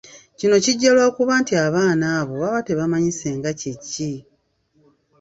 [0.37, 4.13] Kino kijja lwakuba nti abaana abo baba tebamanyi ssenga kye ki.